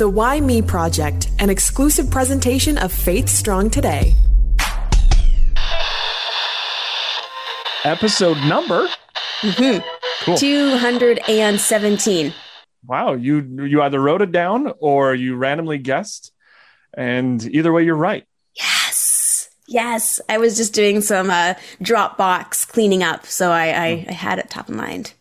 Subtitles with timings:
[0.00, 4.14] The Why Me Project, an exclusive presentation of Faith Strong Today.
[7.84, 8.88] Episode number
[9.42, 9.86] Mm-hmm.
[10.24, 10.38] Cool.
[10.38, 12.32] 217.
[12.86, 16.32] Wow, you you either wrote it down or you randomly guessed,
[16.94, 18.24] and either way, you're right.
[18.54, 19.50] Yes.
[19.68, 20.18] Yes.
[20.30, 24.48] I was just doing some uh, Dropbox cleaning up, so I, I, I had it
[24.48, 25.12] top of mind.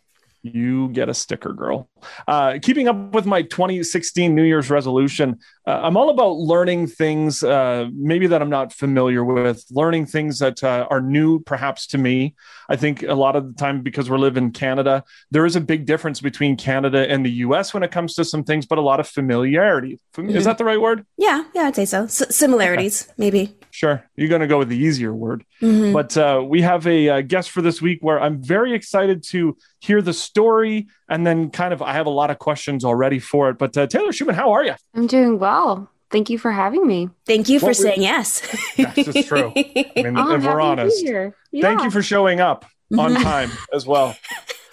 [0.41, 1.89] You get a sticker, girl.
[2.27, 5.39] Uh, keeping up with my 2016 New Year's resolution,
[5.69, 10.39] uh, I'm all about learning things uh, maybe that I'm not familiar with, learning things
[10.39, 12.33] that uh, are new perhaps to me.
[12.69, 15.61] I think a lot of the time, because we live in Canada, there is a
[15.61, 18.81] big difference between Canada and the US when it comes to some things, but a
[18.81, 19.99] lot of familiarity.
[20.13, 21.05] Fam- Is that the right word?
[21.17, 22.03] Yeah, yeah, I'd say so.
[22.05, 23.55] S- similarities, maybe.
[23.71, 24.03] Sure.
[24.15, 25.43] You're going to go with the easier word.
[25.61, 25.93] Mhm.
[25.93, 29.55] But uh, we have a uh, guest for this week where I'm very excited to
[29.79, 30.87] hear the story.
[31.09, 33.57] And then, kind of, I have a lot of questions already for it.
[33.57, 34.75] But uh, Taylor Schumann, how are you?
[34.93, 35.89] I'm doing well.
[36.11, 37.09] Thank you for having me.
[37.25, 38.41] Thank you for What we- saying yes.
[38.95, 39.51] This is true.
[39.55, 41.35] I mean, Oh, if we're happy to be honest, here.
[41.61, 42.65] thank you for showing up
[42.97, 44.15] on time as well.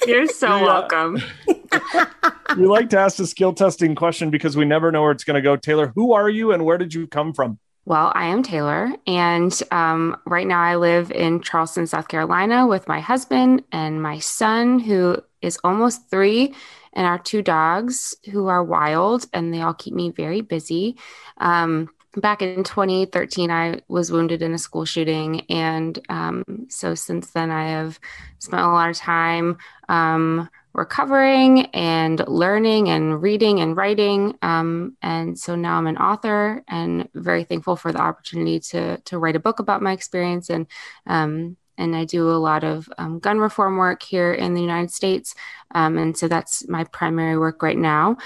[0.07, 0.63] You're so Yeah.
[0.63, 1.21] welcome.
[2.57, 5.35] we like to ask the skill testing question because we never know where it's going
[5.35, 5.57] to go.
[5.57, 7.59] Taylor, who are you and where did you come from?
[7.85, 12.89] Well, I am Taylor, and um, right now I live in Charleston, South Carolina, with
[12.89, 16.55] my husband and my son, who is almost three,
[16.93, 20.97] and our two dogs, who are wild, and they all keep me very busy.
[21.39, 27.31] Um, back in 2013, I was wounded in a school shooting, and um, so since
[27.31, 28.01] then, I have
[28.39, 34.35] spent a lot of time um, recovering and learning and reading and writing.
[34.43, 39.19] Um, and so now I'm an author and very thankful for the opportunity to to
[39.19, 40.67] write a book about my experience and
[41.07, 44.91] um, and I do a lot of um, gun reform work here in the United
[44.91, 45.35] States.
[45.75, 48.17] Um, and so that's my primary work right now.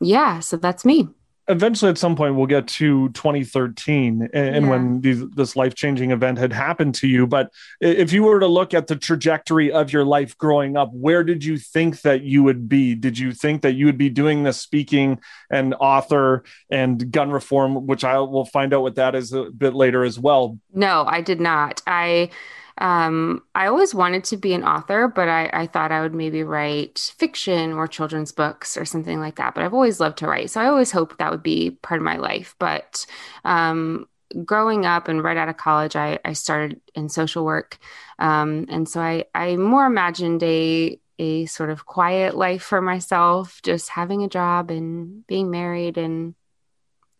[0.00, 1.08] Yeah, so that's me.
[1.50, 4.70] Eventually, at some point, we'll get to 2013 and, and Yeah.
[4.70, 7.26] when these, this life changing event had happened to you.
[7.26, 11.24] But if you were to look at the trajectory of your life growing up, where
[11.24, 12.94] did you think that you would be?
[12.94, 15.20] Did you think that you would be doing this speaking
[15.50, 19.74] and author and gun reform, which I will find out what that is a bit
[19.74, 20.58] later as well?
[20.74, 21.80] No, I did not.
[21.86, 22.28] I
[22.78, 26.44] um, I always wanted to be an author, but I, I thought I would maybe
[26.44, 29.54] write fiction or children's books or something like that.
[29.54, 32.04] But I've always loved to write, so I always hoped that would be part of
[32.04, 32.54] my life.
[32.58, 33.04] But
[33.44, 34.06] um,
[34.44, 37.78] growing up and right out of college, I, I started in social work,
[38.18, 43.60] um, and so I I more imagined a a sort of quiet life for myself,
[43.62, 46.36] just having a job and being married and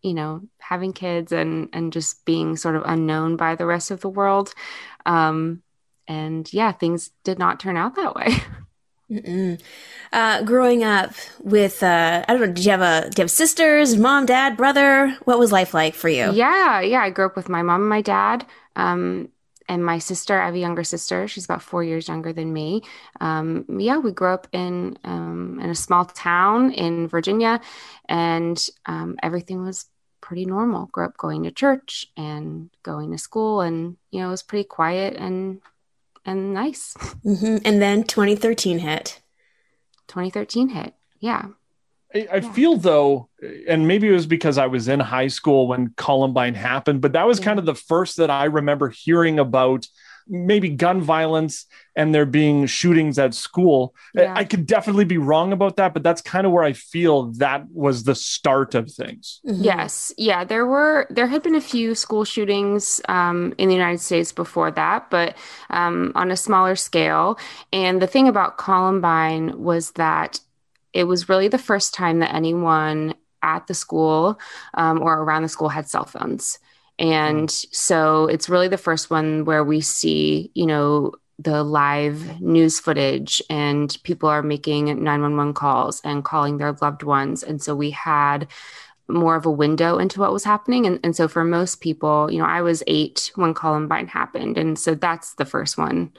[0.01, 4.01] you know having kids and and just being sort of unknown by the rest of
[4.01, 4.53] the world
[5.09, 5.61] um
[6.07, 8.29] and yeah things did not turn out that way
[9.11, 9.59] Mm-mm.
[10.13, 13.31] Uh, growing up with, uh, I don't know, did you have a, do you have
[13.31, 15.17] sisters, mom, dad, brother?
[15.25, 16.31] What was life like for you?
[16.31, 19.29] yeah yeah i grew up with my mom and my dad um
[19.67, 22.81] and my sister i have a younger sister she's about four years younger than me
[23.19, 27.59] um yeah we grew up in um in a small town in virginia
[28.07, 29.85] and um everything was
[30.29, 34.29] pretty normal grew up going to church and going to school and you know it
[34.37, 35.59] was pretty quiet and
[36.23, 39.21] and nice hmm And then 2013 hit.
[40.07, 40.93] 2013 hit.
[41.19, 41.47] Yeah.
[42.13, 43.29] I, I feel though,
[43.67, 47.25] and maybe it was because I was in high school when Columbine happened, but that
[47.27, 47.45] was Yeah.
[47.45, 49.87] kind of the first that I remember hearing about
[50.29, 53.93] maybe gun violence and there being shootings at school.
[54.17, 54.33] I- Yeah.
[54.35, 57.65] I could definitely be wrong about that, but that's kind of where I feel that
[57.73, 59.41] was the start of things.
[59.47, 59.63] Mhm.
[59.63, 60.13] Yes.
[60.17, 60.43] Yeah.
[60.43, 64.71] There were, there had been a few school shootings um, in the United States before
[64.71, 65.35] that, but
[65.69, 67.37] um, on a smaller scale.
[67.73, 70.39] And the thing about Columbine was that
[70.93, 74.39] it was really the first time that anyone at the school
[74.73, 76.59] um, or around the school had cell phones.
[76.99, 82.79] And so it's really the first one where we see, you know, the live news
[82.79, 87.41] footage and people are making 911 calls and calling their loved ones.
[87.43, 88.47] And so we had
[89.07, 90.85] more of a window into what was happening.
[90.85, 94.57] And, and so for most people, you know, I was eight when Columbine happened.
[94.57, 96.11] And so that's the first one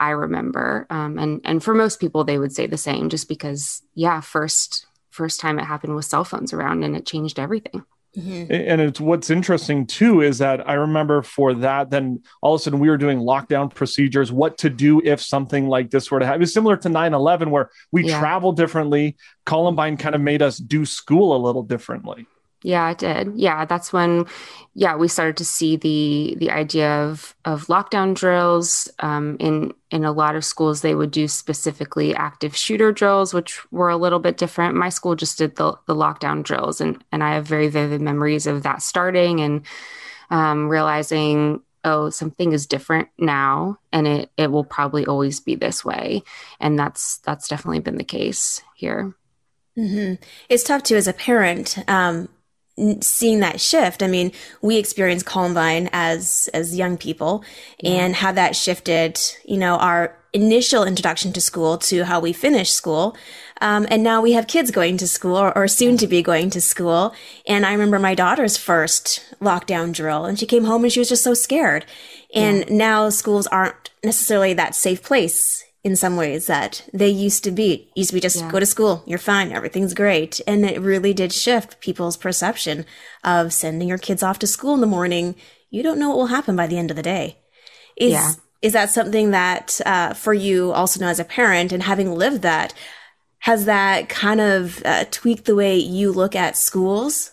[0.00, 0.88] I remember.
[0.90, 4.86] Um, and, and for most people, they would say the same just because, yeah, first,
[5.10, 7.84] first time it happened with cell phones around and it changed everything.
[8.16, 8.46] Mhm.
[8.50, 12.62] And it's what's interesting too is that I remember for that, then all of a
[12.62, 16.26] sudden we were doing lockdown procedures, what to do if something like this were to
[16.26, 16.40] happen.
[16.40, 18.18] It was similar to 9 11, where we Yeah.
[18.20, 19.16] travel differently.
[19.46, 22.26] Columbine kind of made us do school a little differently.
[22.64, 23.32] Yeah, it did.
[23.36, 24.24] Yeah, that's when,
[24.72, 28.88] yeah, we started to see the the idea of of lockdown drills.
[29.00, 33.70] Um, in in a lot of schools, they would do specifically active shooter drills, which
[33.70, 34.76] were a little bit different.
[34.76, 38.46] My school just did the the lockdown drills, and and I have very vivid memories
[38.46, 39.60] of that starting and
[40.30, 45.84] um, realizing, oh, something is different now, and it it will probably always be this
[45.84, 46.22] way,
[46.60, 49.14] and that's that's definitely been the case here.
[49.76, 50.22] Mm-hmm.
[50.48, 51.76] It's tough too as a parent.
[51.88, 52.28] Um,
[53.00, 57.44] seeing that shift i mean we experienced columbine as as young people
[57.78, 57.90] yeah.
[57.92, 62.72] and how that shifted you know our initial introduction to school to how we finish
[62.72, 63.16] school
[63.60, 66.50] um, and now we have kids going to school or, or, soon to be going
[66.50, 67.14] to school
[67.46, 71.08] and i remember my daughter's first lockdown drill and she came home and she was
[71.08, 71.86] just so scared
[72.34, 72.76] and yeah.
[72.76, 77.90] now schools aren't necessarily that safe place in some ways that they used to be.
[77.94, 78.50] Used to be just yeah.
[78.50, 80.40] go to school, you're fine, everything's great.
[80.46, 82.86] And it really did shift people's perception
[83.22, 85.36] of sending your kids off to school in the morning.
[85.70, 87.38] You don't know what will happen by the end of the day.
[87.96, 88.32] Is, yeah.
[88.62, 92.42] is that something that, uh, for you also know as a parent and having lived
[92.42, 92.72] that,
[93.40, 97.32] has that kind of uh, tweaked the way you look at schools?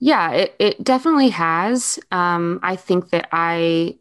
[0.00, 2.00] Yeah, it, it definitely has.
[2.10, 3.98] Um, I think that I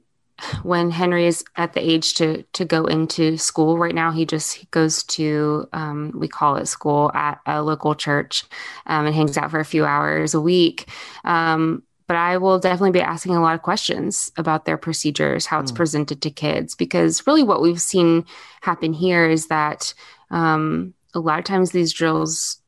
[0.64, 4.56] when Henry is at the age to to go into school right now, he just
[4.56, 8.44] he goes to um, we call it school at a local church
[8.86, 10.90] um, and hangs out for a few hours a week.
[11.24, 15.60] Um, but I will definitely be asking a lot of questions about their procedures, how
[15.60, 15.76] it's mm.
[15.76, 18.26] presented to kids, because really what we've seen
[18.62, 19.94] happen here is that
[20.30, 22.62] um, a lot of times these drills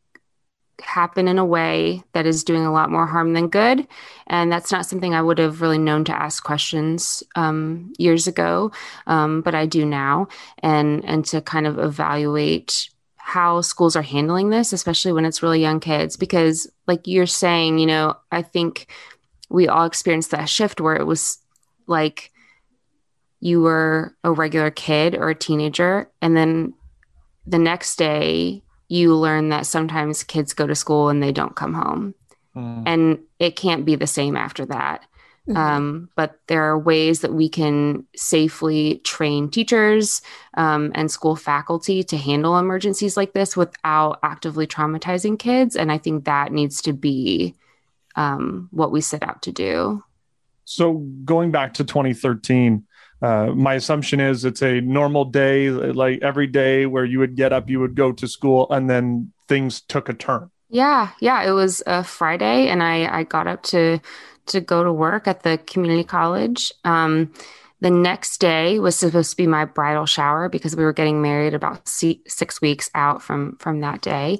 [0.81, 3.87] happen in a way that is doing a lot more harm than good.
[4.27, 8.71] And that's not something I would have really known to ask questions um, years ago,
[9.07, 10.27] um, but I do now.
[10.59, 15.59] And and to kind of evaluate how schools are handling this, especially when it's really
[15.59, 18.87] young kids, because like you're saying, you know, I think
[19.49, 21.39] we all experienced that shift where it was
[21.87, 22.31] like
[23.39, 26.73] you were a regular kid or a teenager, and then
[27.45, 31.73] the next day you learn that sometimes kids go to school and they don't come
[31.73, 32.15] home.
[32.55, 32.83] Mm.
[32.85, 35.05] And it can't be the same after that.
[35.47, 35.57] Mm-hmm.
[35.57, 40.21] Um, but there are ways that we can safely train teachers
[40.55, 45.77] um, and school faculty to handle emergencies like this without actively traumatizing kids.
[45.77, 47.55] And I think that needs to be
[48.15, 50.03] um, what we set out to do.
[50.65, 52.85] So, going back to 2013,
[53.21, 57.51] uh, my assumption is it's a normal day, like every day where you would get
[57.51, 60.51] up, you would go to school, and then things took a turn.
[60.69, 61.43] Yeah, yeah.
[61.43, 63.99] It was a Friday, and I I got up to
[64.47, 66.71] to go to work at the community college.
[66.83, 67.33] Um,
[67.79, 71.53] the next day was supposed to be my bridal shower because we were getting married
[71.53, 74.39] about six weeks out from from that day,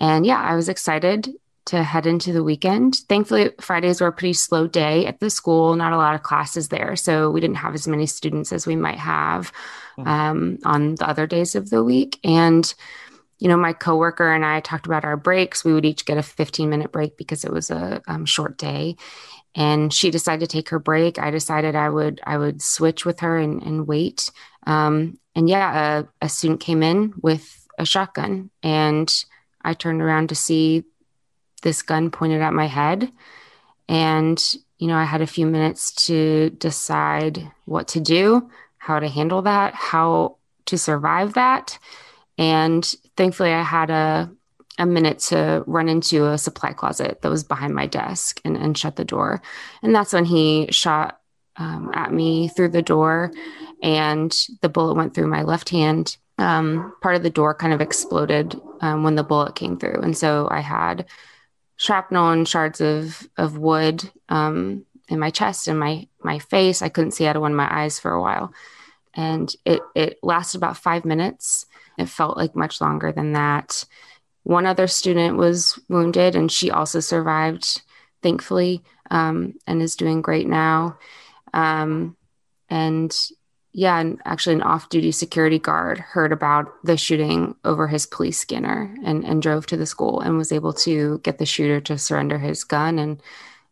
[0.00, 1.30] and yeah, I was excited
[1.68, 2.96] to head into the weekend.
[3.08, 6.68] Thankfully, Fridays were a pretty slow day at the school, not a lot of classes
[6.68, 6.96] there.
[6.96, 9.52] So we didn't have as many students as we might have
[9.98, 10.08] mm-hmm.
[10.08, 12.18] um, on the other days of the week.
[12.24, 12.72] And,
[13.38, 15.62] you know, my coworker and I talked about our breaks.
[15.62, 18.96] We would each get a 15 minute break because it was a um, short day.
[19.54, 21.18] And she decided to take her break.
[21.18, 24.30] I decided I would I would switch with her and, and wait.
[24.66, 29.12] Um, and yeah, a, a student came in with a shotgun, and
[29.62, 30.84] I turned around to see
[31.62, 33.10] this gun pointed at my head.
[33.88, 34.42] And,
[34.78, 39.42] you know, I had a few minutes to decide what to do, how to handle
[39.42, 41.78] that, how to survive that.
[42.36, 42.84] And
[43.16, 44.30] thankfully, I had a,
[44.78, 48.78] a minute to run into a supply closet that was behind my desk and, and
[48.78, 49.42] shut the door.
[49.82, 51.20] And that's when he shot
[51.56, 53.32] um, at me through the door,
[53.82, 56.16] and the bullet went through my left hand.
[56.38, 60.00] Um, part of the door kind of exploded um, when the bullet came through.
[60.02, 61.06] And so I had
[61.78, 66.82] shrapnel and shards of of wood um, in my chest and my my face.
[66.82, 68.52] I couldn't see out of one of my eyes for a while,
[69.14, 71.64] and it it lasted about five minutes.
[71.96, 73.84] It felt like much longer than that.
[74.42, 77.82] One other student was wounded, and she also survived,
[78.22, 80.98] thankfully, um, and is doing great now.
[81.54, 82.16] Um,
[82.68, 83.14] and
[83.72, 88.38] yeah, and actually, an off duty security guard heard about the shooting over his police
[88.38, 91.98] scanner and, and drove to the school and was able to get the shooter to
[91.98, 92.98] surrender his gun.
[92.98, 93.22] And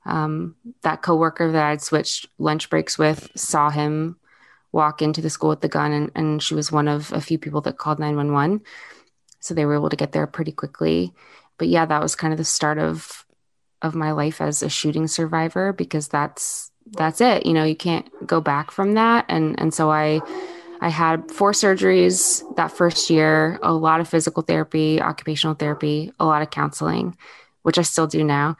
[0.04, 4.16] um, that coworker that I'd switched lunch breaks with saw him
[4.70, 7.38] walk into the school with the gun, and, and she was one of a few
[7.38, 8.60] people that called 911.
[9.40, 11.14] So they were able to get there pretty quickly.
[11.56, 13.24] But yeah, that was kind of the start of
[13.82, 17.46] of my life as a shooting survivor because that's that's it.
[17.46, 19.24] You know, you can't go back from that.
[19.28, 20.20] And and so I
[20.80, 26.26] I had four surgeries that first year, a lot of physical therapy, occupational therapy, a
[26.26, 27.16] lot of counseling,
[27.62, 28.56] which I still do now.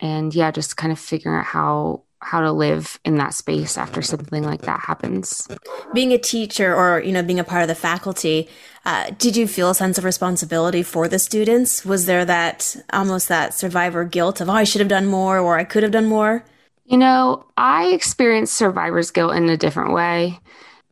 [0.00, 4.00] and yeah, just kind of figuring out how how to live in that space after
[4.00, 5.48] something like that happens.
[5.92, 8.48] Being a teacher or, you know, being a part of the faculty,
[8.84, 11.84] uh, did you feel a sense of responsibility for the students?
[11.84, 15.58] Was there that almost that survivor guilt of, oh, I should have done more or
[15.58, 16.44] I could have done more?
[16.84, 20.40] You know, I experienced survivor's guilt in a different way.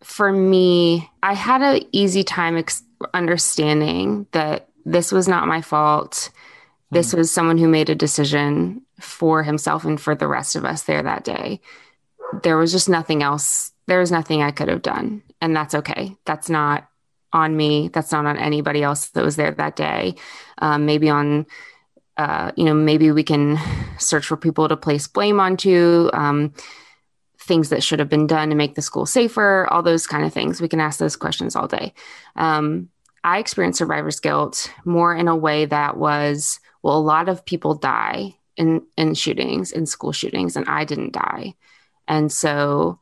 [0.02, 2.82] For me, I had an easy time ex-
[3.12, 6.30] understanding that this was not my fault.
[6.90, 7.18] This hmm.
[7.18, 11.02] was someone who made a decision for himself and for the rest of us there
[11.02, 11.60] that day.
[12.42, 13.72] There was just nothing else.
[13.86, 15.22] There was nothing I could have done.
[15.40, 16.16] And that's okay.
[16.24, 16.88] That's not
[17.32, 17.88] on me.
[17.88, 20.14] That's not on anybody else that was there that day.
[20.58, 21.46] Um, maybe on,
[22.20, 23.58] uh, you know, maybe we can
[23.98, 26.10] search for people to place blame onto.
[26.12, 26.52] Um,
[27.38, 30.32] things that should have been done to make the school safer, all those kind of
[30.32, 30.60] things.
[30.60, 31.94] We can ask those questions all day.
[32.36, 32.90] Um,
[33.24, 37.74] I experienced survivor's guilt more in a way that was, well, a lot of people
[37.74, 41.54] die in in shootings in school shootings and I didn't die.
[42.06, 43.00] And so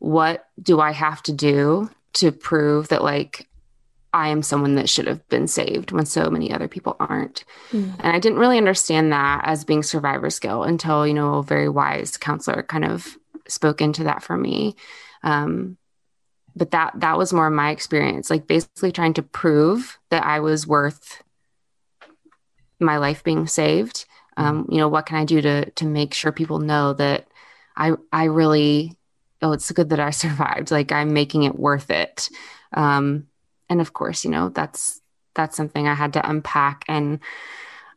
[0.00, 3.48] what do I have to do to prove that like
[4.16, 7.44] I am someone that should have been saved when so many other people aren't.
[7.70, 7.94] Mm.
[8.00, 11.68] And I didn't really understand that as being survivor's guilt until, you know, a very
[11.68, 14.76] wise counselor kind of spoke into that for me.
[15.22, 15.76] Um,
[16.54, 20.66] but that that was more my experience, like basically trying to prove that I was
[20.66, 21.22] worth
[22.80, 24.06] my life being saved
[24.36, 27.26] um, you know what can i do to to make sure people know that
[27.76, 28.94] i i really
[29.42, 32.28] oh it's good that i survived like i'm making it worth it
[32.72, 33.26] um,
[33.68, 35.00] and of course you know that's
[35.34, 37.20] that's something i had to unpack and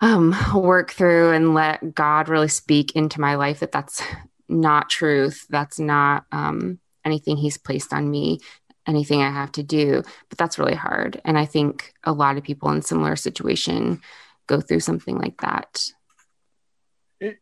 [0.02, 4.02] um, work through and let god really speak into my life that that's
[4.48, 8.40] not truth that's not um, anything he's placed on me
[8.88, 10.04] anything i have to do.
[10.30, 11.22] But that's really hard.
[11.24, 14.02] And i think a lot of people in similar situation
[14.48, 15.86] go through something like that.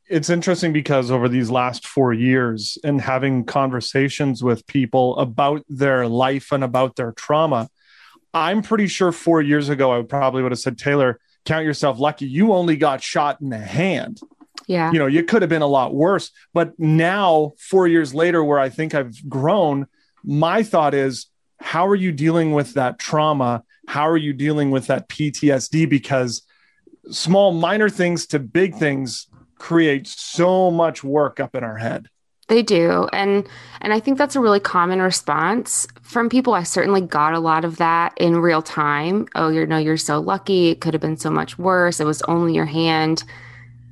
[0.10, 6.08] It's interesting because over these last four years and having conversations with people about their
[6.08, 7.70] life and about their trauma,
[8.34, 12.28] I'm pretty sure four years ago, I probably would have said, Taylor, count yourself lucky.
[12.28, 14.20] You only got shot in the hand.
[14.68, 14.92] Yeah.
[14.92, 16.32] You know, you could have been a lot worse.
[16.54, 19.88] But now, four years later, where I think I've grown,
[20.24, 21.28] my thought is,
[21.60, 23.64] how are you dealing with that trauma?
[23.88, 25.90] How are you dealing with that PTSD?
[25.90, 26.44] Because
[27.10, 32.10] small, minor things to big things create so much work up in our head.
[32.48, 33.10] They do.
[33.12, 33.48] And
[33.82, 36.54] and I think that's a really common response from people.
[36.54, 39.28] I certainly got a lot of that in real time.
[39.36, 40.70] Oh, you know, you're so lucky.
[40.70, 42.00] It could have been so much worse.
[42.00, 43.24] It was only your hand.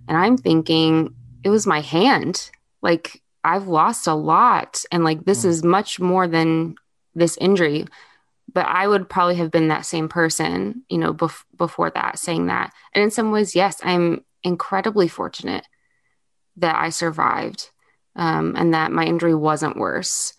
[0.08, 2.50] And I'm thinking it was my hand.
[2.82, 5.50] Like I've lost a lot and like this mm.
[5.50, 6.76] is much more than
[7.14, 7.86] this injury.
[8.54, 12.46] But I would probably have been that same person, you know, bef- before that saying
[12.46, 12.72] that.
[12.94, 15.66] And in some ways, yes, I'm incredibly fortunate
[16.58, 17.72] that I survived
[18.16, 20.34] um, and that my injury wasn't worse.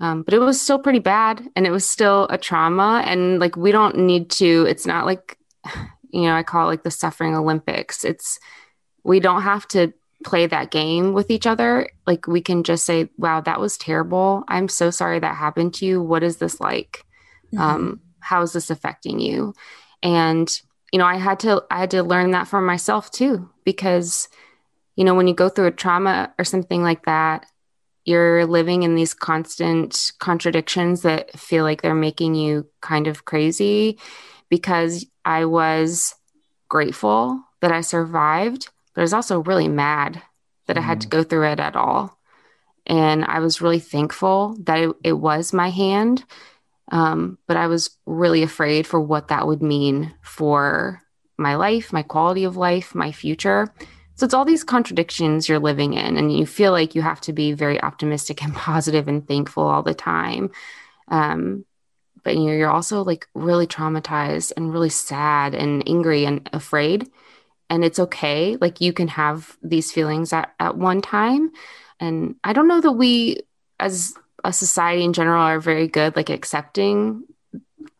[0.00, 3.02] Um, but it was still pretty bad and it was still a trauma.
[3.04, 5.36] And like, we don't need to, it's not like,
[6.10, 8.04] you know, I call it like the suffering Olympics.
[8.04, 8.38] It's,
[9.02, 9.92] we don't have to
[10.24, 11.90] play that game with each other.
[12.06, 14.44] Like, we can just say, wow, that was terrible.
[14.48, 16.00] I'm so sorry that happened to you.
[16.00, 17.04] What is this like?
[17.52, 17.60] Mm-hmm.
[17.60, 19.54] Um, how is this affecting you?
[20.02, 20.48] And
[20.92, 24.28] you know, I had to I had to learn that for myself too because
[24.98, 27.46] you know, when you go through a trauma or something like that,
[28.04, 33.98] you're living in these constant contradictions that feel like they're making you kind of crazy
[34.48, 36.14] because I was
[36.68, 40.20] grateful that I survived, but I was also really mad
[40.66, 40.80] that mm.
[40.80, 41.10] I had to mm.
[41.10, 42.18] go through it at all.
[42.86, 46.24] And I was really thankful that it, it was my hand
[46.90, 51.02] um, but I was really afraid for what that would mean for
[51.36, 53.72] my life, my quality of life, my future.
[54.18, 57.32] So it's all these contradictions you're living in, and you feel like you have to
[57.32, 60.50] be very optimistic and positive and thankful all the time.
[61.06, 61.64] Um,
[62.24, 67.08] but you're also like really traumatized and really sad and angry and afraid.
[67.70, 68.56] And it's okay.
[68.60, 71.52] Like you can have these feelings at, at one time.
[72.00, 73.42] And I don't know that we,
[73.78, 77.22] as a society in general are very good like accepting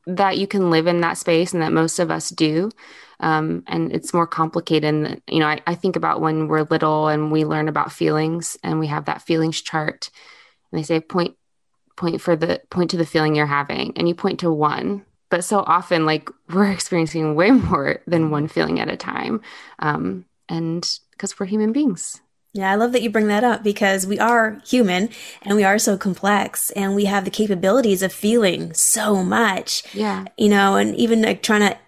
[0.06, 2.70] that you can live in that space and that most of us do
[3.20, 7.08] um, and it's more complicated and you know I, I, think about when we're little
[7.08, 10.10] and we learn about feelings and we have that feelings chart.
[10.70, 11.36] And they say point
[11.96, 15.04] point for the point to the feeling you're having and you point to one.
[15.30, 19.40] But so often like we're experiencing way more than one feeling at a time.
[19.78, 22.20] Um, and because we're human beings.
[22.54, 25.10] Yeah, I love that you bring that up because we are human
[25.42, 29.82] and we are so complex and we have the capabilities of feeling so much.
[29.94, 30.24] Yeah.
[30.38, 31.78] You know, and even like trying to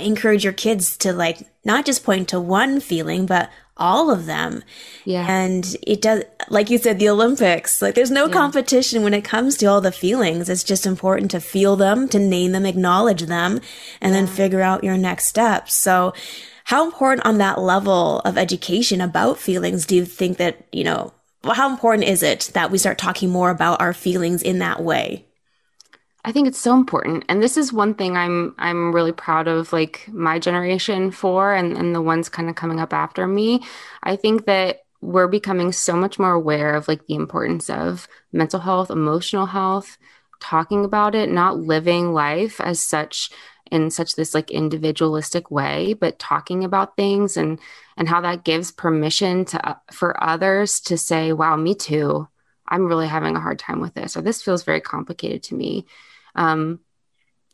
[0.00, 4.62] encourage your kids to like not just point to one feeling, but all of them.
[5.04, 5.26] Yeah.
[5.28, 8.32] And it does, like you said, the Olympics, like there's no yeah.
[8.32, 10.48] competition when it comes to all the feelings.
[10.48, 13.60] It's just important to feel them, to name them, acknowledge them,
[14.00, 14.20] and yeah.
[14.20, 15.74] then figure out your next steps.
[15.74, 16.12] So,
[16.64, 21.14] how important on that level of education about feelings do you think that, you know,
[21.44, 25.24] how important is it that we start talking more about our feelings in that way?
[26.28, 27.24] I think it's so important.
[27.30, 31.74] And this is one thing I'm I'm really proud of like my generation for and,
[31.74, 33.62] and the ones kind of coming up after me.
[34.02, 38.60] I think that we're becoming so much more aware of like the importance of mental
[38.60, 39.96] health, emotional health,
[40.38, 43.30] talking about it, not living life as such
[43.70, 47.58] in such this like individualistic way, but talking about things and
[47.96, 52.28] and how that gives permission to uh, for others to say, "Wow, me too.
[52.68, 55.86] I'm really having a hard time with this," or "This feels very complicated to me."
[56.34, 56.80] Um,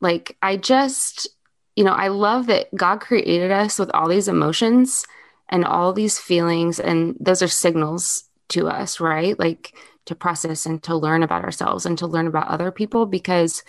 [0.01, 1.29] like I just,
[1.77, 5.05] you know, I love that God created us with all these emotions
[5.49, 9.39] and all these feelings, and those are signals to us, right?
[9.39, 9.75] Like
[10.07, 13.63] to process and to learn about ourselves and to learn about other people because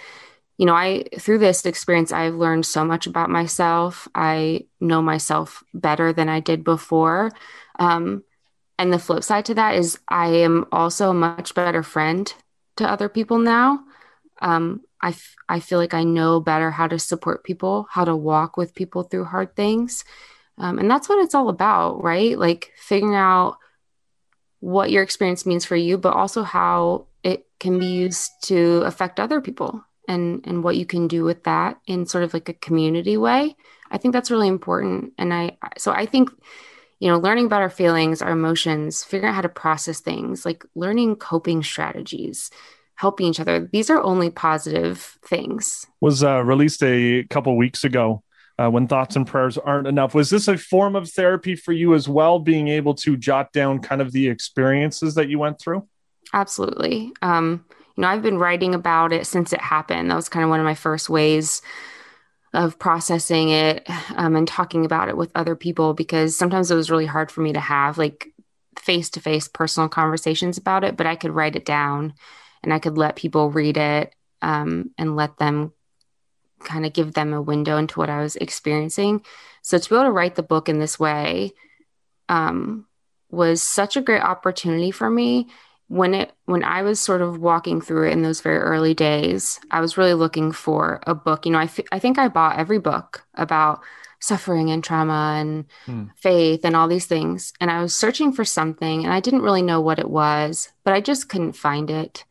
[0.58, 4.08] you know i through this experience i've learned so much about myself.
[4.14, 7.32] I know myself better than i did before.
[7.80, 8.24] Um,
[8.78, 12.34] and the flip side to that is i am also a much better friend
[12.78, 13.80] to other people now.
[14.42, 18.16] Um, I, f- I feel like I know better how to support people, how to
[18.16, 20.04] walk with people through hard things.
[20.58, 22.38] Um, and that's what it's all about, right?
[22.40, 23.58] Like figuring out
[24.62, 29.20] what your experience means for you, but also how it can be used to affect
[29.20, 32.54] other people and, and what you can do with that in sort of like a
[32.54, 33.56] community way.
[33.92, 35.14] I think that's really important.
[35.20, 36.32] And I, so I think,
[37.00, 40.66] you know, learning about our feelings, our emotions, figuring out how to process things, like
[40.74, 42.50] learning coping strategies,
[42.96, 43.70] helping each other.
[43.72, 45.86] These are only positive things.
[46.02, 48.22] Was uh, released a couple weeks ago.
[48.58, 50.16] Uh, when thoughts and prayers aren't enough.
[50.16, 53.80] Was this a form of therapy for you as well, being able to jot down
[53.80, 55.86] kind of the experiences that you went through?
[56.32, 57.12] Absolutely.
[57.22, 57.66] Um,
[57.98, 60.10] you know, I've been writing about it since it happened.
[60.10, 61.62] That was kind of one of my first ways
[62.54, 66.90] of processing it um, and talking about it with other people because sometimes it was
[66.90, 68.30] really hard for me to have like
[68.80, 72.14] face to face personal conversations about it, but I could write it down
[72.66, 75.72] and I could let people read it um, and let them
[76.60, 79.24] kind of give them a window into what I was experiencing.
[79.62, 81.54] So to be able to write the book in this way
[82.28, 82.86] um,
[83.30, 85.48] was such a great opportunity for me.
[85.88, 89.60] When it when I was sort of walking through it in those very early days,
[89.70, 91.46] I was really looking for a book.
[91.46, 93.82] You know, I, f- I think I bought every book about
[94.20, 96.06] suffering and trauma and hmm.
[96.16, 97.54] faith and all these things.
[97.62, 100.96] And I was searching for something and I didn't really know what it was, but
[100.96, 102.26] I just couldn't find it.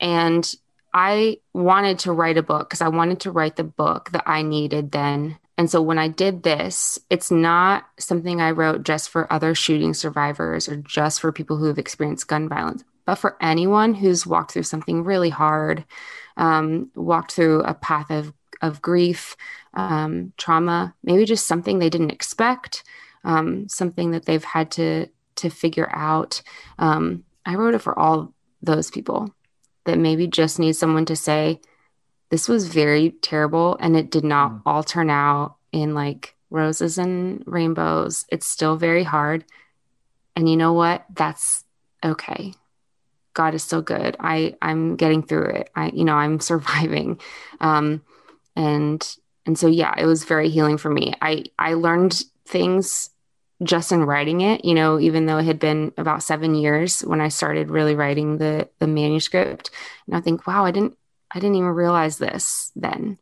[0.00, 0.48] And
[0.92, 4.42] I wanted to write a book because I wanted to write the book that I
[4.42, 5.38] needed then.
[5.56, 9.92] And so when I did this, it's not something I wrote just for other shooting
[9.92, 14.52] survivors or just for people who have experienced gun violence, but for anyone who's walked
[14.52, 15.84] through something really hard,
[16.36, 18.32] um, walked through a path of,
[18.62, 19.36] of grief,
[19.74, 22.84] um, trauma, maybe just something they didn't expect,
[23.24, 26.42] um, something that they've had to to figure out.
[26.80, 29.32] Um, I wrote it for all those people
[29.88, 31.60] that maybe just need someone to say,
[32.28, 34.62] this was very terrible and it did not mm.
[34.66, 38.26] all turn out in like roses and rainbows.
[38.30, 39.46] It's still very hard.
[40.36, 41.06] And you know what?
[41.14, 41.64] That's
[42.04, 42.52] okay.
[43.32, 44.14] God is so good.
[44.20, 45.70] I I'm getting through it.
[45.74, 47.18] I you know, I'm surviving.
[47.60, 48.02] Um
[48.54, 51.14] and and so yeah, it was very healing for me.
[51.22, 53.08] I I learned things
[53.62, 57.20] just in writing it, you know, even though it had been about seven years when
[57.20, 59.70] I started really writing the the manuscript,
[60.06, 60.96] and I think, wow, I didn't
[61.30, 63.18] I didn't even realize this then.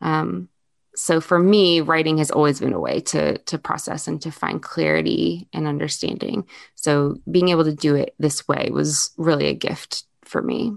[0.00, 0.48] Um,
[0.96, 4.62] so for me, writing has always been a way to to process and to find
[4.62, 6.46] clarity and understanding.
[6.76, 10.72] So being able to do it this way was really a gift for me.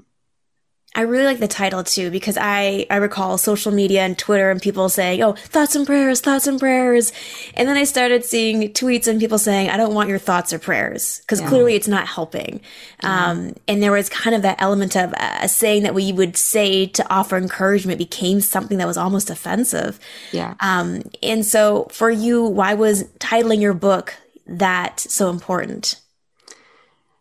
[0.97, 4.59] I really like the title too because I I recall social media and Twitter and
[4.59, 7.13] people saying, "Oh, thoughts and prayers, thoughts and prayers,"
[7.53, 10.57] and then I started seeing tweets and people saying, "I don't want your thoughts or
[10.57, 11.49] prayers," because yeah.
[11.49, 12.61] clearly it's not helping.
[13.03, 13.29] Yeah.
[13.29, 16.87] Um, and there was kind of that element of a saying that we would say
[16.87, 19.99] to offer encouragement became something that was almost offensive.
[20.31, 20.55] Yeah.
[20.61, 24.15] Um, and so for you, why was titling your book
[24.47, 26.01] that so important?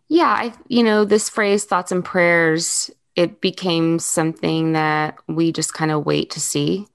[0.08, 5.74] Yeah, I you know this phrase "thoughts and prayers." It became something that we just
[5.74, 6.86] kind of wait to see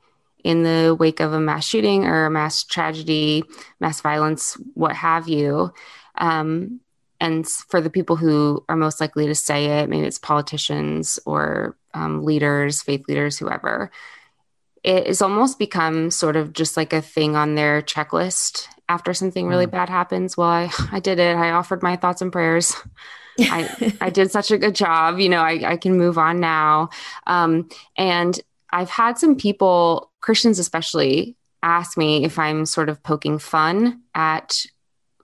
[0.44, 3.44] in the wake of a mass shooting or a mass tragedy,
[3.80, 5.74] mass violence, what have you.
[6.16, 6.80] Um,
[7.20, 11.78] and for the people who are most likely to say it, maybe it's politicians or
[11.94, 13.92] um, leaders, faith leaders, whoever,
[14.84, 19.48] it has almost become sort of just like a thing on their checklist after something
[19.48, 19.72] really mm.
[19.72, 20.36] bad happens.
[20.36, 21.36] Well, I, I did it.
[21.36, 22.76] I offered my thoughts and prayers.
[23.40, 25.20] I, I did such a good job.
[25.20, 26.90] You know, I, I can move on now.
[27.28, 28.40] Um, and
[28.72, 34.66] I've had some people, Christians especially, ask me if I'm sort of poking fun at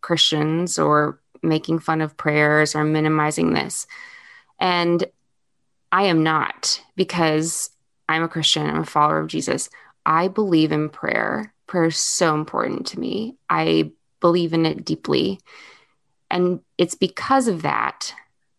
[0.01, 3.87] Christians or making fun of prayers or minimizing this.
[4.59, 5.03] And
[5.91, 7.69] I am not because
[8.09, 9.69] I'm a Christian, I'm a follower of Jesus.
[10.05, 11.53] I believe in prayer.
[11.67, 13.35] Prayer is so important to me.
[13.49, 15.39] I believe in it deeply.
[16.29, 18.13] And it's because of that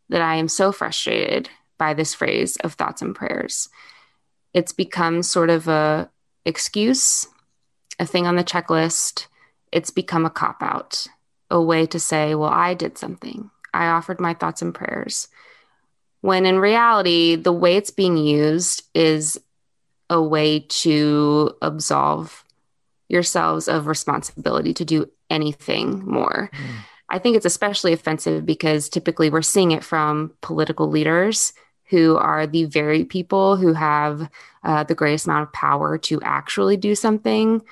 [0.09, 3.68] that I am so frustrated by this phrase of thoughts and prayers.
[4.54, 6.11] It's become sort of a
[6.44, 7.26] excuse,
[7.98, 9.26] a thing on the checklist.
[9.70, 11.07] It's become a cop out,
[11.50, 13.50] a way to say, well, I did something.
[13.74, 15.28] I offered my thoughts and prayers.
[16.20, 19.38] When in reality, the way it's being used is
[20.11, 22.44] a way to absolve
[23.09, 26.50] yourselves of responsibility to do anything more.
[26.52, 26.85] Mm.
[27.09, 31.53] I think it's especially offensive because typically we're seeing it from political leaders
[31.87, 34.29] who are the very people who have
[34.62, 37.62] uh, the greatest amount of power to actually do something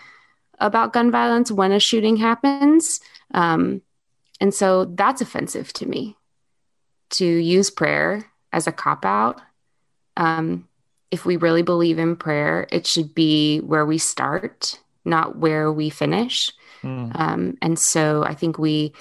[0.59, 3.01] about gun violence when a shooting happens.
[3.35, 3.83] Um,
[4.41, 6.17] and so that's offensive to me
[7.11, 9.41] to use prayer as a cop out.
[10.17, 10.67] Um,
[11.11, 15.91] if we really believe in prayer, it should be where we start, not where we
[15.91, 16.51] finish.
[16.83, 17.19] Mm.
[17.19, 18.93] Um, and so I think we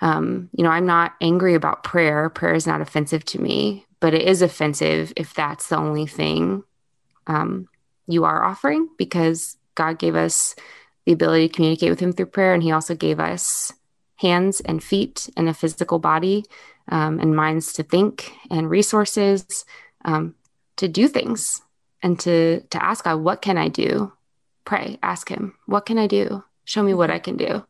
[0.00, 2.28] um, you know, I'm not angry about prayer.
[2.30, 6.62] Prayer is not offensive to me, but it is offensive if that's the only thing
[7.26, 7.68] um,
[8.06, 10.54] you are offering because God gave us
[11.04, 13.72] the ability to communicate with Him through prayer, and He also gave us
[14.16, 16.44] hands and feet and a physical body
[16.88, 19.64] um, and minds to think and resources
[20.04, 20.34] um,
[20.76, 21.60] to do things
[22.02, 24.12] and to to ask God, what can I do?
[24.64, 26.44] Pray, ask Him, what can I do?
[26.64, 27.64] Show me what I can do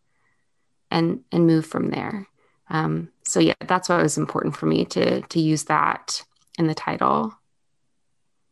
[0.91, 2.27] and and move from there.
[2.71, 6.23] Um, so yeah, that's why it was important for me to to use that
[6.59, 7.35] in the title.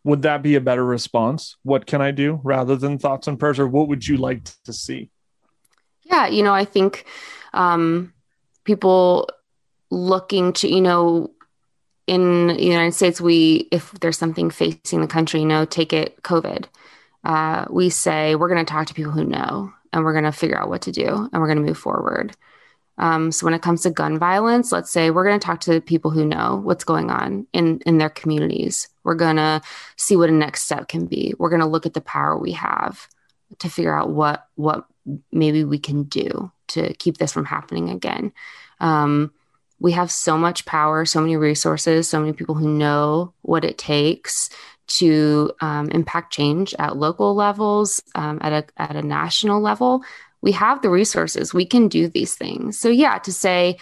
[0.04, 1.56] Would that be a better response?
[1.64, 4.72] What can I do rather than thoughts and prayers, or what would you like to
[4.72, 5.10] see?
[6.04, 7.04] Yeah, you know, I think
[7.52, 8.12] um,
[8.62, 9.28] people
[9.90, 11.32] looking to, you know,
[12.06, 16.22] in the United States, we if there's something facing the country, you know, take it
[16.22, 16.66] COVID.
[17.24, 20.32] Uh, we say we're going to talk to people who know and we're going to
[20.32, 22.36] figure out what to do and we're going to move forward.
[22.98, 25.80] Um, so when it comes to gun violence, let's say we're going to talk to
[25.80, 28.88] people who know what's going on in in their communities.
[29.04, 29.60] We're going to
[29.96, 31.34] see what a next step can be.
[31.38, 33.06] We're going to look at the power we have
[33.58, 34.86] to figure out what what
[35.30, 38.32] maybe we can do to keep this from happening again.
[38.80, 39.32] Um,
[39.78, 43.76] we have so much power, so many resources, so many people who know what it
[43.76, 44.48] takes
[44.86, 50.02] to um, impact change at local levels, um, at a at a national level.
[50.42, 51.52] We have the resources.
[51.52, 52.78] We can do these things.
[52.78, 53.78] So yeah, to say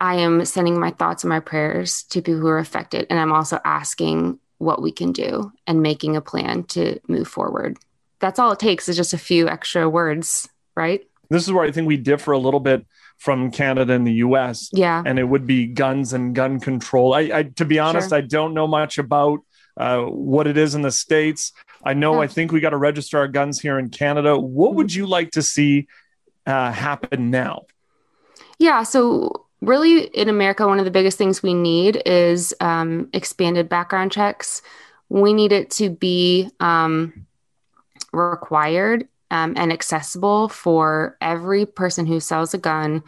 [0.00, 3.32] I am sending my thoughts and my prayers to people who are affected, and I'm
[3.32, 7.78] also asking what we can do and making a plan to move forward.
[8.20, 11.06] That's all it takes is just a few extra words, right?
[11.28, 12.86] This is where I think we differ a little bit
[13.18, 14.70] from Canada and the US.
[14.72, 15.02] Yeah.
[15.04, 17.14] And it would be guns and gun control.
[17.14, 18.18] I, I to be honest, sure.
[18.18, 19.40] I don't know much about
[19.76, 21.52] uh, what it is in the states.
[21.84, 22.14] I know.
[22.14, 22.20] Yeah.
[22.20, 24.38] I think we got to register our guns here in Canada.
[24.38, 25.86] What would you like to see
[26.46, 27.66] uh, happen now?
[28.58, 28.82] Yeah.
[28.82, 34.12] So really, in America, one of the biggest things we need is um, expanded background
[34.12, 34.62] checks.
[35.08, 37.26] We need it to be um,
[38.12, 43.02] required um, and accessible for every person who sells a gun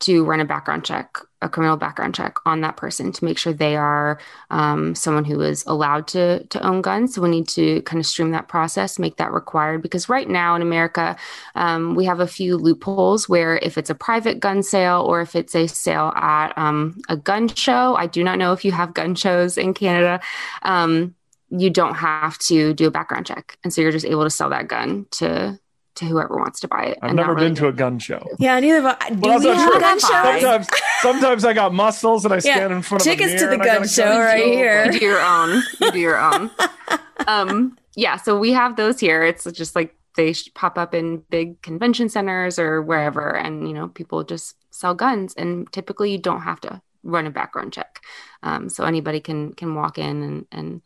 [0.00, 3.52] to run a background check, a criminal background check on that person to make sure
[3.52, 4.18] they are
[4.50, 7.14] um, someone who is allowed to to own guns.
[7.14, 10.54] So we need to kind of stream that process, make that required because right now
[10.54, 11.16] in America
[11.54, 15.36] um, we have a few loopholes where if it's a private gun sale or if
[15.36, 18.94] it's a sale at um, a gun show, I do not know if you have
[18.94, 20.20] gun shows in Canada.
[20.62, 21.14] Um,
[21.50, 24.50] you don't have to do a background check, and so you're just able to sell
[24.50, 25.58] that gun to
[25.96, 26.98] to whoever wants to buy it.
[27.02, 28.26] I've never really been to a gun show.
[28.38, 29.10] Yeah, neither have I.
[29.10, 30.10] Do we have gun shows?
[30.10, 30.68] Sometimes,
[31.00, 32.76] sometimes I got muscles and I stand yeah.
[32.76, 34.50] in front Tickets of Tickets to the gun show gun right show.
[34.50, 34.84] here.
[34.86, 35.62] You do your own.
[35.80, 36.50] You do your own.
[37.26, 39.22] um, yeah, so we have those here.
[39.22, 43.88] It's just like they pop up in big convention centers or wherever, and you know,
[43.88, 48.00] people just sell guns, and typically you don't have to run a background check.
[48.42, 50.82] Um, so anybody can can walk in and and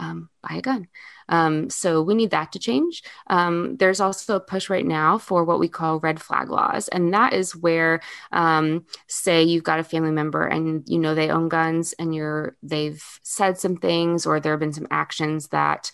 [0.00, 0.88] um, buy a gun.
[1.28, 3.04] Um, so we need that to change.
[3.28, 7.14] Um, there's also a push right now for what we call red flag laws, and
[7.14, 8.00] that is where,
[8.32, 12.56] um, say, you've got a family member and you know they own guns, and you're
[12.62, 15.92] they've said some things or there have been some actions that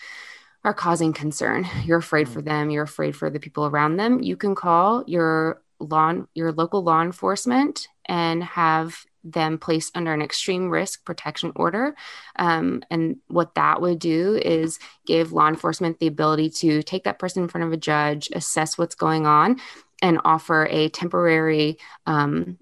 [0.64, 1.66] are causing concern.
[1.84, 4.22] You're afraid for them, you're afraid for the people around them.
[4.22, 10.22] You can call your law your local law enforcement and have them placed under an
[10.22, 11.94] extreme risk protection order.
[12.38, 17.18] Um, and what that would do is give law enforcement the ability to take that
[17.18, 19.60] person in front of a judge, assess what's going on,
[20.02, 22.58] and offer a temporary um,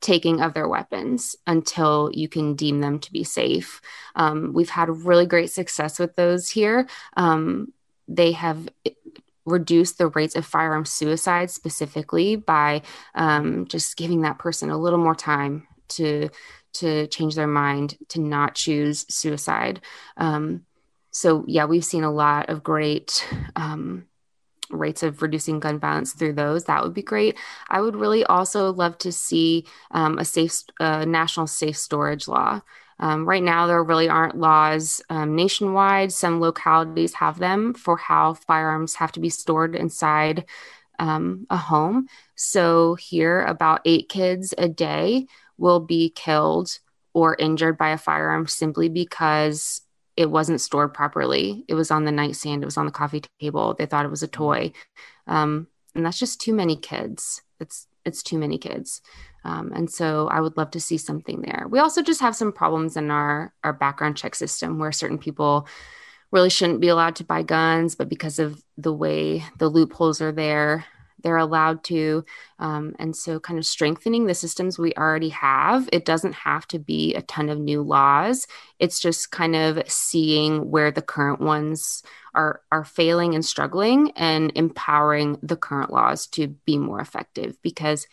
[0.00, 3.80] taking of their weapons until you can deem them to be safe.
[4.14, 6.88] Um, we've had really great success with those here.
[7.16, 7.72] Um,
[8.06, 8.68] they have
[9.48, 12.82] reduce the rates of firearm suicide specifically by
[13.14, 16.28] um, just giving that person a little more time to
[16.74, 19.80] to change their mind to not choose suicide.
[20.16, 20.64] Um,
[21.10, 24.06] so yeah, we've seen a lot of great um,
[24.70, 26.64] rates of reducing gun violence through those.
[26.64, 27.36] That would be great.
[27.68, 32.60] I would really also love to see um, a safe uh, national safe storage law.
[33.00, 36.12] Um, right now, there really aren't laws um, nationwide.
[36.12, 40.44] Some localities have them for how firearms have to be stored inside
[40.98, 42.08] um, a home.
[42.34, 45.26] So, here, about eight kids a day
[45.58, 46.78] will be killed
[47.12, 49.82] or injured by a firearm simply because
[50.16, 51.64] it wasn't stored properly.
[51.68, 53.74] It was on the nightstand, it was on the coffee table.
[53.74, 54.72] They thought it was a toy.
[55.26, 57.42] Um, and that's just too many kids.
[57.60, 59.02] It's it's too many kids.
[59.44, 61.66] Um, and so I would love to see something there.
[61.68, 65.66] We also just have some problems in our our background check system where certain people
[66.30, 70.32] really shouldn't be allowed to buy guns, but because of the way the loopholes are
[70.32, 70.84] there,
[71.22, 72.24] they're allowed to.
[72.58, 75.88] Um, and so, kind of strengthening the systems we already have.
[75.92, 78.46] It doesn't have to be a ton of new laws.
[78.78, 82.02] It's just kind of seeing where the current ones
[82.34, 87.56] are are failing and struggling, and empowering the current laws to be more effective.
[87.62, 88.06] Because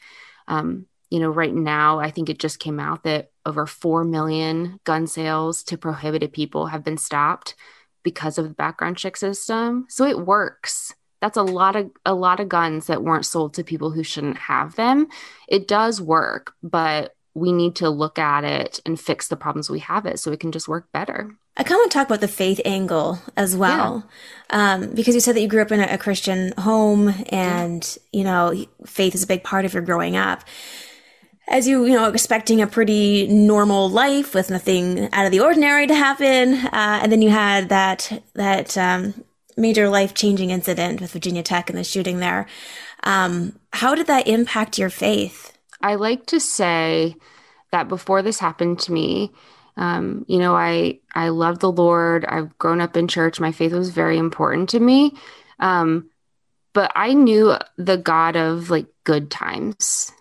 [0.47, 4.79] um, you know, right now, I think it just came out that over 4 million
[4.83, 7.55] gun sales to prohibited people have been stopped
[8.03, 9.85] because of the background check system.
[9.89, 10.93] So it works.
[11.25, 14.37] That's a lot of a lot of guns that weren't sold to people who shouldn't
[14.37, 15.07] have them.
[15.47, 19.79] It does work, but we need to look at it and fix the problems we
[19.79, 21.35] have it so it can just work better.
[21.57, 24.07] I kind of want to talk about the faith angle as well,
[24.51, 24.75] yeah.
[24.75, 28.19] um, because you said that you grew up in a, a Christian home, and yeah.
[28.19, 30.43] you know faith is a big part of your growing up
[31.47, 35.87] as you, you know, expecting a pretty normal life with nothing out of the ordinary
[35.87, 36.53] to happen.
[36.53, 39.24] Uh, and then you had that, that, um,
[39.57, 42.47] major life changing incident with Virginia Tech and the shooting there.
[43.03, 45.57] Um, how did that impact your faith?
[45.81, 47.15] I like to say
[47.71, 49.31] that before this happened to me,
[49.77, 52.25] um, you know, I, I love the Lord.
[52.25, 53.39] I've grown up in church.
[53.39, 55.15] My faith was very important to me.
[55.59, 56.09] Um,
[56.73, 60.11] but I knew the God of like good times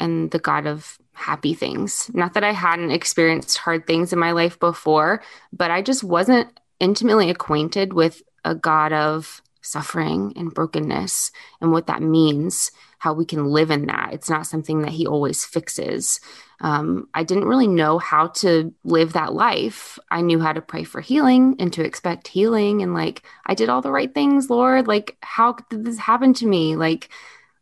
[0.00, 2.10] and the God of happy things.
[2.12, 6.48] Not that I hadn't experienced hard things in my life before, but I just wasn't
[6.80, 13.24] intimately acquainted with a God of suffering and brokenness and what that means, how we
[13.24, 14.10] can live in that.
[14.12, 16.20] It's not something that He always fixes.
[16.60, 19.98] Um, I didn't really know how to live that life.
[20.10, 22.82] I knew how to pray for healing and to expect healing.
[22.82, 24.86] And like, I did all the right things, Lord.
[24.86, 26.76] Like, how did this happen to me?
[26.76, 27.08] Like,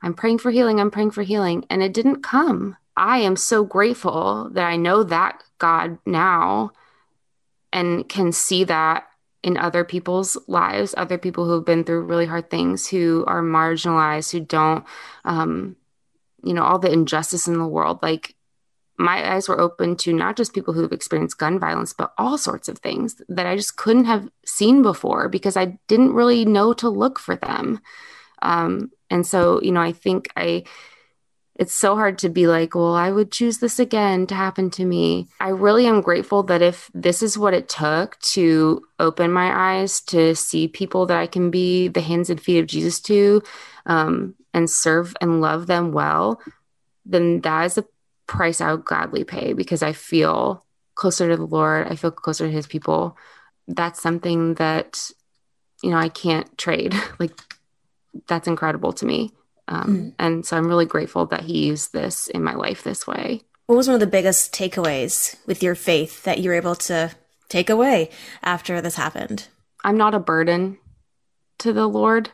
[0.02, 0.80] I'm praying for healing.
[0.80, 1.64] I'm praying for healing.
[1.70, 2.76] And it didn't come.
[2.96, 6.72] I am so grateful that I know that God now
[7.72, 9.06] and can see that
[9.42, 13.42] in other people's lives, other people who have been through really hard things, who are
[13.42, 14.84] marginalized, who don't,
[15.24, 15.76] um,
[16.44, 17.98] you know, all the injustice in the world.
[18.02, 18.36] Like
[18.98, 22.68] my eyes were open to not just people who've experienced gun violence, but all sorts
[22.68, 26.88] of things that I just couldn't have seen before because I didn't really know to
[26.88, 27.80] look for them.
[28.42, 30.64] Um, and so, you know, I think I,
[31.56, 34.84] it's so hard to be like, well, I would choose this again to happen to
[34.84, 35.28] me.
[35.38, 40.00] I really am grateful that if this is what it took to open my eyes
[40.02, 43.42] to see people that I can be the hands and feet of Jesus to
[43.84, 46.40] um, and serve and love them well,
[47.04, 47.84] then that is a
[48.26, 51.86] price I would gladly pay because I feel closer to the Lord.
[51.86, 53.16] I feel closer to his people.
[53.68, 55.10] That's something that,
[55.82, 56.94] you know, I can't trade.
[57.18, 57.32] like
[58.26, 59.32] that's incredible to me.
[59.72, 60.14] Um, mm.
[60.18, 63.40] And so I'm really grateful that he used this in my life this way.
[63.66, 67.10] What was one of the biggest takeaways with your faith that you were able to
[67.48, 68.10] take away
[68.42, 69.48] after this happened?
[69.82, 70.78] I'm not a burden
[71.60, 72.30] to the Lord.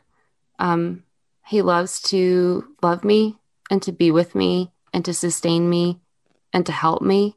[0.58, 1.04] Um,
[1.46, 3.36] he loves to love me
[3.70, 6.00] and to be with me and to sustain me
[6.52, 7.36] and to help me.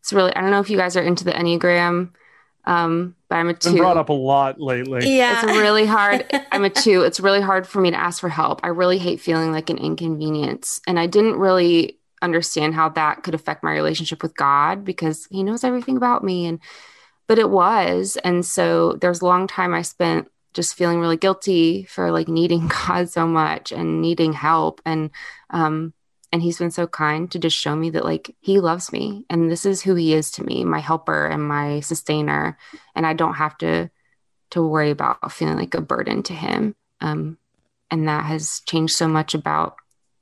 [0.00, 2.10] It's really, I don't know if you guys are into the Enneagram.
[2.70, 3.70] Um, but I'm a two.
[3.70, 5.16] Been brought up a lot lately.
[5.16, 6.24] Yeah, it's really hard.
[6.52, 7.02] I'm a two.
[7.02, 8.60] It's really hard for me to ask for help.
[8.62, 13.34] I really hate feeling like an inconvenience, and I didn't really understand how that could
[13.34, 16.46] affect my relationship with God because He knows everything about me.
[16.46, 16.60] And
[17.26, 18.18] but it was.
[18.24, 22.68] And so there's a long time I spent just feeling really guilty for like needing
[22.86, 24.80] God so much and needing help.
[24.84, 25.10] And,
[25.50, 25.92] um,
[26.32, 29.50] and he's been so kind to just show me that like he loves me and
[29.50, 32.56] this is who he is to me, my helper and my sustainer.
[32.94, 33.90] And I don't have to,
[34.50, 36.74] to worry about feeling like a burden to him.
[37.00, 37.38] Um,
[37.90, 39.76] and that has changed so much about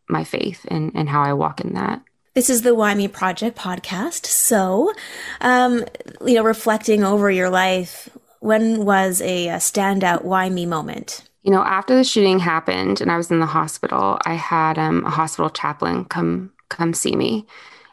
[0.09, 2.03] my faith and, and how I walk in that.
[2.35, 4.25] This is the Why Me Project podcast.
[4.27, 4.93] So,
[5.41, 5.85] um,
[6.25, 8.09] you know, reflecting over your life,
[8.41, 11.28] when was a, a standout Why Me moment?
[11.43, 15.05] You know, after the shooting happened and I was in the hospital, I had um,
[15.05, 17.47] a hospital chaplain come come see me,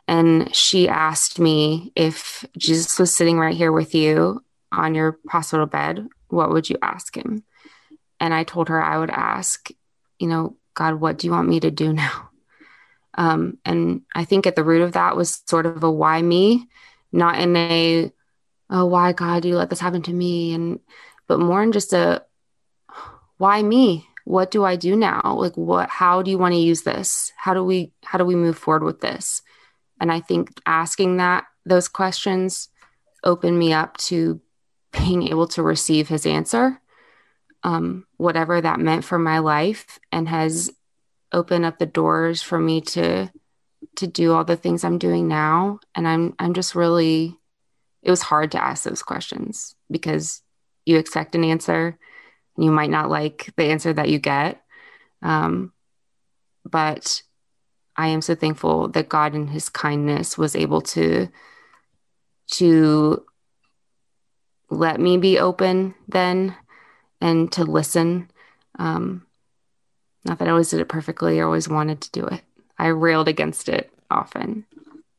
[0.07, 5.65] and she asked me if Jesus was sitting right here with you on your hospital
[5.65, 7.43] bed, what would you ask him?
[8.19, 9.69] And I told her I would ask,
[10.19, 12.29] you know, God, what do you want me to do now?
[13.17, 16.67] Um, and I think at the root of that was sort of a why me,
[17.11, 18.11] not in a,
[18.69, 20.53] oh, why God, you let this happen to me?
[20.53, 20.81] And,
[21.27, 22.25] but more in just a,
[23.37, 24.07] why me?
[24.25, 25.35] What do I do now?
[25.37, 27.31] Like, what, how do you want to use this?
[27.37, 29.41] How do we, how do we move forward with this?
[29.99, 32.69] And I think asking that, those questions
[33.23, 34.41] opened me up to
[34.91, 36.79] being able to receive his answer,
[37.63, 40.71] um, whatever that meant for my life, and has
[41.31, 43.29] opened up the doors for me to
[43.97, 45.79] to do all the things I'm doing now.
[45.93, 47.37] And I'm I'm just really
[48.01, 50.41] it was hard to ask those questions because
[50.85, 51.97] you expect an answer
[52.57, 54.61] you might not like the answer that you get.
[55.21, 55.73] Um,
[56.63, 57.21] but
[57.95, 61.29] I am so thankful that God in his kindness was able to
[62.51, 63.25] to
[64.69, 66.55] let me be open then
[67.21, 68.29] and to listen.
[68.77, 69.25] Um,
[70.25, 72.41] not that I always did it perfectly or always wanted to do it.
[72.77, 74.65] I railed against it often.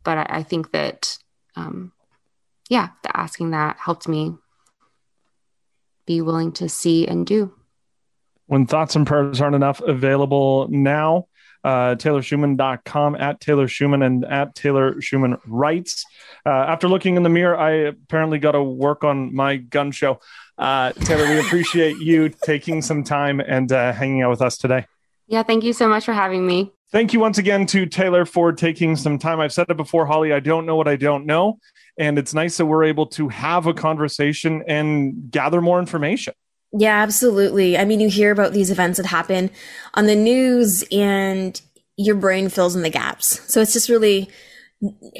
[0.04, 1.18] But I, I think that,
[1.54, 1.92] um,
[2.68, 4.36] yeah, the asking that helped me
[6.06, 7.52] be willing to see and do.
[8.46, 11.26] When thoughts and prayers aren't enough, available now.
[11.64, 16.04] Uh, TaylorSchumann.com at Taylor Schumann and at Taylor Schumann writes.
[16.44, 20.20] Uh, after looking in the mirror, I apparently got to work on my gun show.
[20.56, 24.86] Uh, Taylor, we appreciate you taking some time and uh, hanging out with us today.
[25.26, 26.72] Yeah, thank you so much for having me.
[26.92, 29.40] Thank you once again to Taylor for taking some time.
[29.40, 31.58] I've said it before, Holly, I don't know what I don't know.
[31.98, 36.34] And it's nice that we're able to have a conversation and gather more information.
[36.72, 37.76] Yeah, absolutely.
[37.76, 39.50] I mean, you hear about these events that happen
[39.94, 41.60] on the news and
[41.96, 43.40] your brain fills in the gaps.
[43.52, 44.28] So it's just really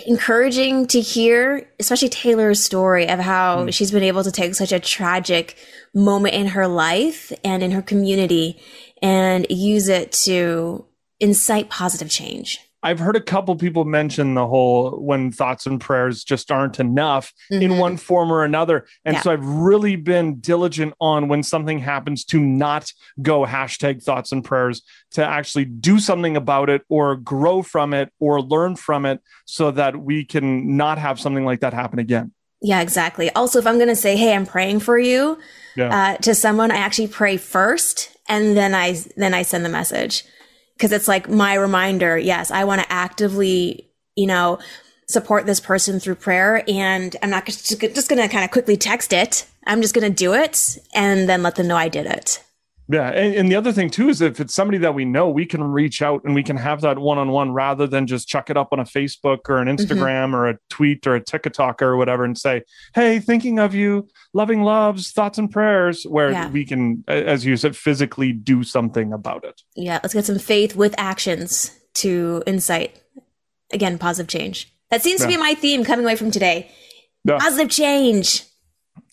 [0.07, 3.74] encouraging to hear, especially Taylor's story of how mm.
[3.74, 5.57] she's been able to take such a tragic
[5.94, 8.61] moment in her life and in her community
[9.02, 10.85] and use it to
[11.20, 12.61] incite positive change.
[12.83, 17.33] I've heard a couple people mention the whole when thoughts and prayers just aren't enough
[17.50, 17.62] mm-hmm.
[17.62, 18.87] in one form or another.
[19.05, 19.22] And yeah.
[19.22, 24.44] so I've really been diligent on when something happens to not go hashtag thoughts and
[24.44, 29.20] prayers, to actually do something about it or grow from it or learn from it
[29.46, 32.31] so that we can not have something like that happen again.
[32.62, 33.31] Yeah, exactly.
[33.31, 35.38] Also, if I'm going to say, Hey, I'm praying for you
[35.76, 36.12] yeah.
[36.12, 40.24] uh, to someone, I actually pray first and then I then I send the message
[40.76, 42.18] because it's like my reminder.
[42.18, 44.58] Yes, I want to actively, you know,
[45.08, 49.12] support this person through prayer, and I'm not just, just to kind of quickly text
[49.12, 49.46] it.
[49.66, 52.42] I'm just to do it and then let them know I did it.
[52.88, 55.44] Yeah, and, and, the other thing too is if it's somebody that we know, we
[55.44, 58.68] can reach out and we can have that one-on-one rather than just chuck it up
[58.70, 59.75] on a Facebook or an mm-hmm.
[59.75, 60.35] Instagram mm-hmm.
[60.37, 62.62] or a tweet or a TikTok or whatever and say,
[62.94, 66.49] "Hey, thinking of you, loving loves, thoughts and prayers." Where yeah.
[66.49, 69.61] we can, as you said, physically do something about it.
[69.75, 73.01] Yeah, let's get some faith with actions to incite
[73.72, 74.72] again positive change.
[74.90, 75.27] That seems yeah.
[75.27, 76.70] to be my theme coming away from today.
[77.25, 77.38] Yeah.
[77.38, 78.44] Positive change.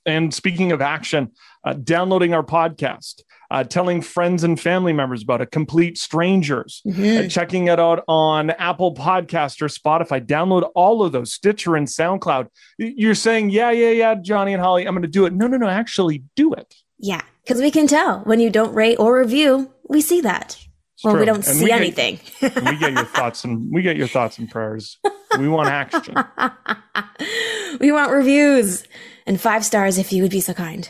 [0.06, 1.32] And speaking of action,
[1.64, 3.22] uh, downloading our podcast
[3.54, 7.26] uh, telling friends and family members about it, complete strangers, mm-hmm.
[7.26, 10.20] uh, checking it out on Apple Podcast or Spotify.
[10.26, 12.48] Download all of those, Stitcher and SoundCloud.
[12.80, 15.34] You're saying, yeah, yeah, yeah, Johnny and Holly, I'm going to do it.
[15.34, 16.74] No, no, no, actually do it.
[16.98, 20.58] Yeah, because we can tell when you don't rate or review, we see that.
[20.96, 21.20] It's well, true.
[21.20, 22.20] we don't and see we anything.
[22.42, 24.98] We get your thoughts and we get your thoughts and prayers.
[25.38, 26.16] We want action.
[27.80, 28.84] we want reviews
[29.28, 30.90] and five stars if you would be so kind.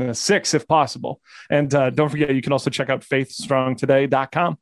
[0.00, 1.20] Uh, six if possible.
[1.50, 4.58] And uh, don't forget, you can also check out faithstrongtoday.com.